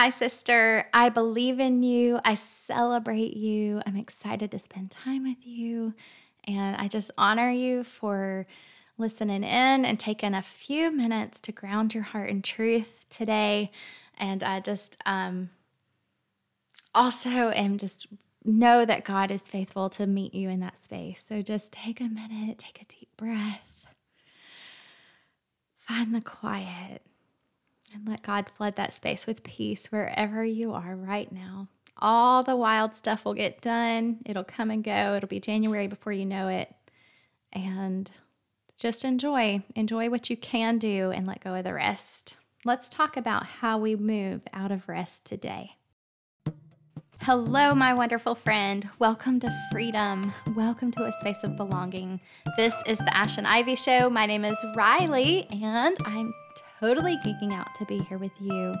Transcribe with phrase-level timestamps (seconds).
[0.00, 0.86] Hi, sister.
[0.94, 2.20] I believe in you.
[2.24, 3.82] I celebrate you.
[3.84, 5.92] I'm excited to spend time with you.
[6.44, 8.46] And I just honor you for
[8.96, 13.72] listening in and taking a few minutes to ground your heart in truth today.
[14.16, 15.50] And I just um,
[16.94, 18.06] also am just
[18.44, 21.24] know that God is faithful to meet you in that space.
[21.28, 23.88] So just take a minute, take a deep breath,
[25.76, 27.02] find the quiet
[27.94, 31.68] and let God flood that space with peace wherever you are right now.
[31.96, 34.18] All the wild stuff will get done.
[34.24, 35.14] It'll come and go.
[35.14, 36.72] It'll be January before you know it.
[37.52, 38.10] And
[38.78, 39.60] just enjoy.
[39.74, 42.36] Enjoy what you can do and let go of the rest.
[42.64, 45.72] Let's talk about how we move out of rest today.
[47.22, 48.88] Hello, my wonderful friend.
[49.00, 50.32] Welcome to freedom.
[50.54, 52.20] Welcome to a space of belonging.
[52.56, 54.08] This is the Ash and Ivy Show.
[54.08, 56.32] My name is Riley, and I'm
[56.78, 58.74] totally geeking out to be here with you.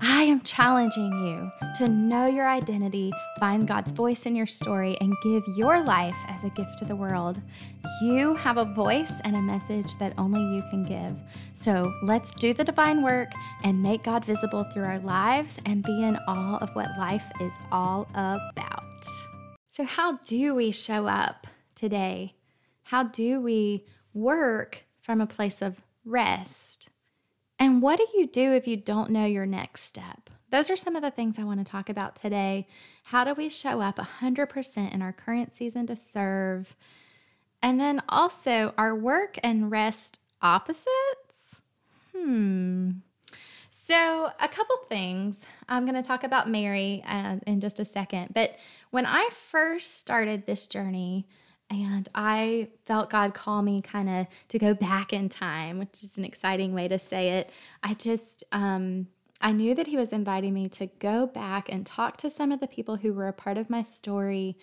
[0.00, 5.14] I am challenging you to know your identity, find God's voice in your story, and
[5.22, 7.40] give your life as a gift to the world.
[8.02, 11.16] You have a voice and a message that only you can give.
[11.54, 13.30] So let's do the divine work
[13.64, 17.52] and make God visible through our lives and be in awe of what life is
[17.72, 18.80] all about.
[19.68, 22.34] So, how do we show up today?
[22.82, 26.69] How do we work from a place of rest?
[27.60, 30.30] And what do you do if you don't know your next step?
[30.48, 32.66] Those are some of the things I want to talk about today.
[33.04, 36.74] How do we show up 100% in our current season to serve?
[37.62, 41.60] And then also, our work and rest opposites?
[42.16, 42.92] Hmm.
[43.70, 45.44] So, a couple things.
[45.68, 48.30] I'm going to talk about Mary uh, in just a second.
[48.32, 48.56] But
[48.90, 51.28] when I first started this journey,
[51.70, 56.18] and I felt God call me kind of to go back in time, which is
[56.18, 57.52] an exciting way to say it.
[57.82, 59.06] I just, um,
[59.40, 62.60] I knew that He was inviting me to go back and talk to some of
[62.60, 64.58] the people who were a part of my story.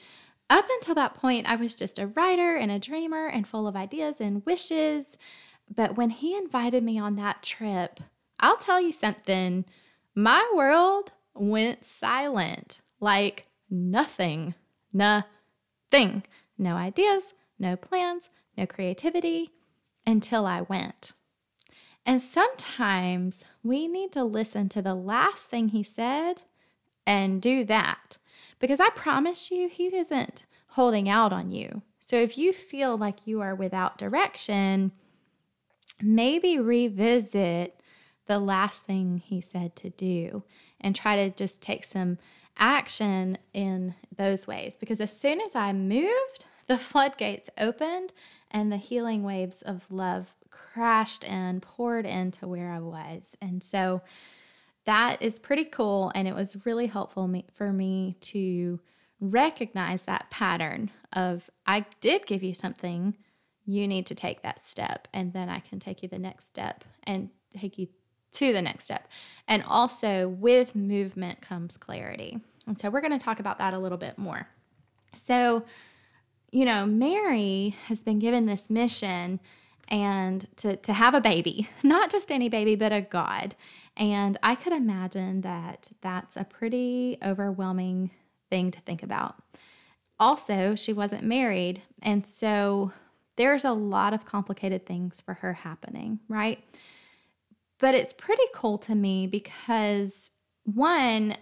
[0.50, 3.76] Up until that point, I was just a writer and a dreamer and full of
[3.76, 5.18] ideas and wishes.
[5.74, 8.02] But when He invited me on that trip,
[8.40, 9.66] I'll tell you something,
[10.14, 14.56] my world went silent like nothing,
[14.92, 16.24] nothing
[16.58, 19.52] no ideas, no plans, no creativity
[20.06, 21.12] until I went.
[22.06, 26.42] And sometimes we need to listen to the last thing he said
[27.06, 28.18] and do that.
[28.60, 31.82] Because I promise you, he isn't holding out on you.
[32.00, 34.94] So if you feel like you are without direction,
[36.02, 37.82] maybe revisit
[38.28, 40.44] the last thing he said to do
[40.80, 42.18] and try to just take some
[42.58, 44.76] action in those ways.
[44.80, 48.14] Because as soon as I moved, the floodgates opened
[48.52, 53.36] and the healing waves of love crashed and poured into where I was.
[53.42, 54.02] And so
[54.86, 56.12] that is pretty cool.
[56.16, 58.80] And it was really helpful for me to
[59.20, 63.18] recognize that pattern of I did give you something,
[63.66, 65.08] you need to take that step.
[65.14, 67.88] And then I can take you the next step and take you
[68.38, 69.08] to the next step.
[69.48, 72.40] And also, with movement comes clarity.
[72.66, 74.48] And so, we're going to talk about that a little bit more.
[75.14, 75.64] So,
[76.52, 79.40] you know, Mary has been given this mission
[79.90, 83.56] and to, to have a baby, not just any baby, but a God.
[83.96, 88.12] And I could imagine that that's a pretty overwhelming
[88.50, 89.36] thing to think about.
[90.20, 91.82] Also, she wasn't married.
[92.02, 92.92] And so
[93.36, 96.64] there's a lot of complicated things for her happening, right?
[97.80, 100.32] But it's pretty cool to me because
[100.64, 101.38] one,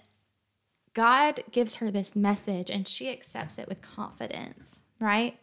[0.93, 5.37] God gives her this message and she accepts it with confidence right?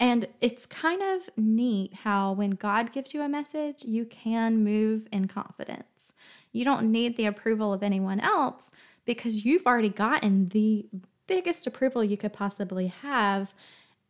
[0.00, 5.06] And it's kind of neat how when God gives you a message, you can move
[5.12, 6.12] in confidence.
[6.52, 8.70] You don't need the approval of anyone else
[9.04, 10.86] because you've already gotten the
[11.26, 13.54] biggest approval you could possibly have.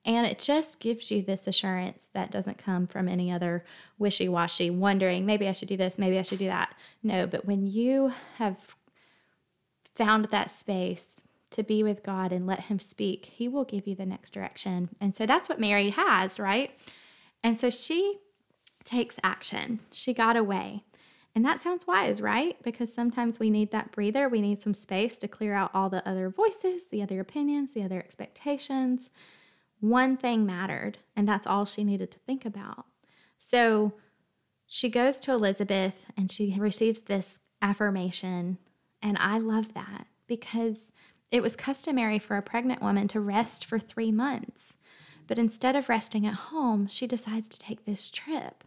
[0.04, 3.64] And it just gives you this assurance that doesn't come from any other
[3.98, 6.74] wishy washy, wondering, maybe I should do this, maybe I should do that.
[7.02, 8.56] No, but when you have
[9.94, 11.04] found that space
[11.50, 14.88] to be with God and let Him speak, He will give you the next direction.
[15.00, 16.72] And so that's what Mary has, right?
[17.44, 18.18] And so she
[18.84, 19.80] takes action.
[19.92, 20.82] She got away.
[21.34, 22.56] And that sounds wise, right?
[22.62, 24.28] Because sometimes we need that breather.
[24.28, 27.84] We need some space to clear out all the other voices, the other opinions, the
[27.84, 29.08] other expectations.
[29.82, 32.86] One thing mattered, and that's all she needed to think about.
[33.36, 33.94] So
[34.68, 38.58] she goes to Elizabeth and she receives this affirmation.
[39.02, 40.92] And I love that because
[41.32, 44.74] it was customary for a pregnant woman to rest for three months.
[45.26, 48.62] But instead of resting at home, she decides to take this trip.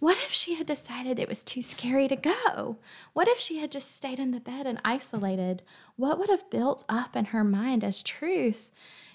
[0.00, 2.76] What if she had decided it was too scary to go?
[3.14, 5.62] What if she had just stayed in the bed and isolated?
[5.96, 8.68] What would have built up in her mind as truth?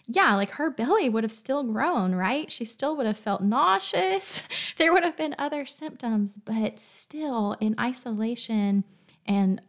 [0.06, 2.52] Yeah, like her belly would have still grown, right?
[2.52, 4.44] She still would have felt nauseous.
[4.78, 8.84] there would have been other symptoms, but still in isolation
[9.26, 9.62] and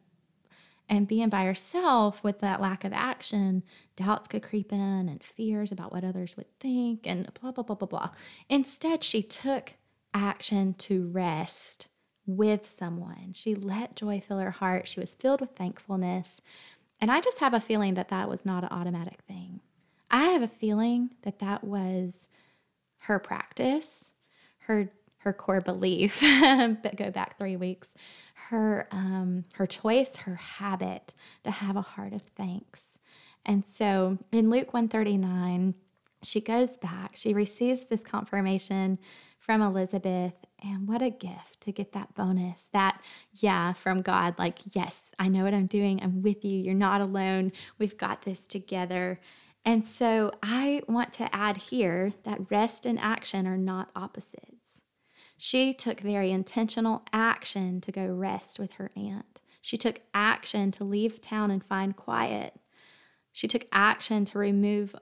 [0.87, 3.63] and being by herself with that lack of action,
[3.97, 7.75] doubts could creep in and fears about what others would think and blah, blah, blah,
[7.75, 8.11] blah, blah.
[8.51, 9.73] Instead, she took
[10.13, 11.87] action to rest
[12.27, 13.33] with someone.
[13.33, 14.87] She let joy fill her heart.
[14.87, 16.43] She was filled with thankfulness.
[17.01, 19.61] And I just have a feeling that that was not an automatic thing.
[20.15, 22.29] I have a feeling that that was
[23.01, 24.11] her practice,
[24.61, 26.21] her her core belief.
[26.83, 27.89] but go back three weeks
[28.49, 31.15] her um, her choice, her habit
[31.45, 32.99] to have a heart of thanks.
[33.47, 35.75] And so in Luke 139,
[36.23, 38.99] she goes back, she receives this confirmation
[39.39, 40.33] from Elizabeth,
[40.63, 43.01] and what a gift to get that bonus that,
[43.35, 46.01] yeah, from God, like, yes, I know what I'm doing.
[46.03, 46.59] I'm with you.
[46.59, 47.53] You're not alone.
[47.79, 49.21] We've got this together.
[49.65, 54.83] And so I want to add here that rest and action are not opposites.
[55.37, 59.41] She took very intentional action to go rest with her aunt.
[59.61, 62.55] She took action to leave town and find quiet.
[63.33, 64.95] She took action to remove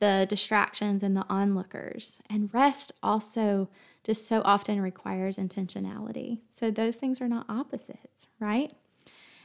[0.00, 2.20] the distractions and the onlookers.
[2.28, 3.68] And rest also
[4.02, 6.40] just so often requires intentionality.
[6.58, 8.72] So those things are not opposites, right?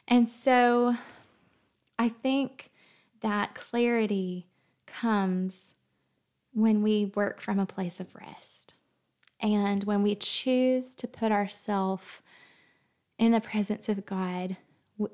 [0.08, 0.96] And so
[2.00, 2.72] I think
[3.22, 4.48] that clarity
[5.02, 5.74] comes
[6.54, 8.74] when we work from a place of rest.
[9.40, 12.06] And when we choose to put ourselves
[13.18, 14.58] in the presence of God,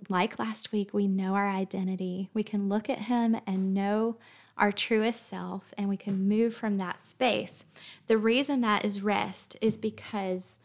[0.10, 2.30] like last week, we know our identity.
[2.34, 4.18] We can look at Him and know
[4.58, 7.64] our truest self, and we can move from that space.
[8.06, 10.60] The reason that is rest is because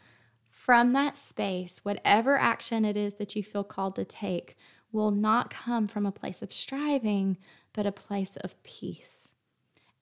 [0.49, 4.55] from that space, whatever action it is that you feel called to take
[4.91, 7.37] will not come from a place of striving,
[7.77, 9.29] but a place of peace.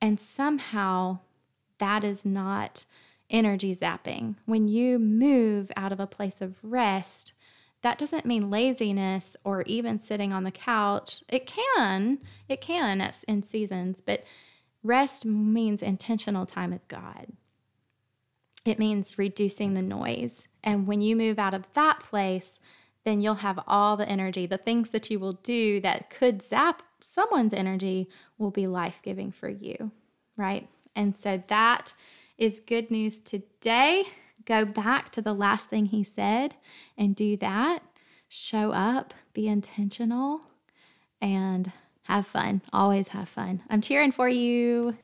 [0.02, 1.20] And somehow
[1.78, 2.86] that is not
[3.30, 4.36] energy zapping.
[4.46, 7.34] When you move out of a place of rest,
[7.82, 11.22] that doesn't mean laziness or even sitting on the couch.
[11.28, 14.24] It can, it can in seasons, but
[14.82, 17.28] rest means intentional time with God.
[18.64, 20.44] It means reducing the noise.
[20.64, 22.58] And when you move out of that place,
[23.04, 24.46] then you'll have all the energy.
[24.46, 26.82] The things that you will do that could zap
[27.14, 29.92] someone's energy will be life giving for you,
[30.38, 30.68] right?
[30.96, 31.94] And so that
[32.38, 34.06] is good news today.
[34.46, 36.56] Go back to the last thing he said
[36.98, 37.80] and do that.
[38.30, 40.42] Show up, be intentional,
[41.22, 41.72] and
[42.04, 42.62] have fun.
[42.74, 43.64] Always have fun.
[43.70, 44.98] I'm cheering for you.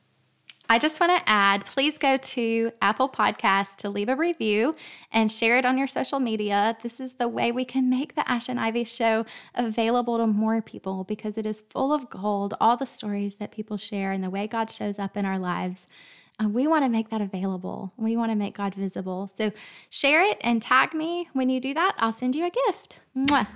[0.72, 4.74] I just want to add please go to Apple Podcasts to leave a review
[5.12, 6.78] and share it on your social media.
[6.82, 10.62] This is the way we can make the Ash and Ivy show available to more
[10.62, 14.30] people because it is full of gold, all the stories that people share and the
[14.30, 15.86] way God shows up in our lives.
[16.42, 17.92] Uh, we want to make that available.
[17.98, 19.30] We want to make God visible.
[19.36, 19.52] So
[19.90, 21.96] share it and tag me when you do that.
[21.98, 23.00] I'll send you a gift.
[23.14, 23.46] Mwah.